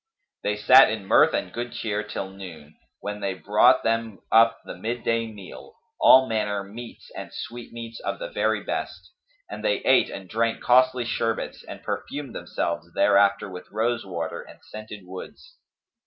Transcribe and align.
They 0.41 0.57
sat 0.57 0.89
in 0.89 1.05
mirth 1.05 1.31
and 1.35 1.53
good 1.53 1.73
cheer 1.73 2.01
till 2.01 2.31
noon, 2.31 2.75
when 3.01 3.19
they 3.19 3.35
brought 3.35 3.83
them 3.83 4.17
up 4.31 4.59
the 4.65 4.75
midday 4.75 5.27
meal, 5.27 5.75
all 5.99 6.25
manner 6.27 6.63
meats 6.63 7.11
and 7.15 7.31
sweetmeats 7.31 7.99
of 7.99 8.17
the 8.17 8.31
very 8.31 8.63
best; 8.63 9.11
and 9.47 9.63
they 9.63 9.77
ate 9.83 10.09
and 10.09 10.27
drank 10.27 10.59
costly 10.63 11.05
sherbets 11.05 11.63
and 11.63 11.83
perfumed 11.83 12.33
themselves 12.33 12.91
thereafter 12.95 13.47
with 13.47 13.69
rose 13.69 14.03
water 14.03 14.41
and 14.41 14.61
scented 14.63 15.05
woods. 15.05 15.57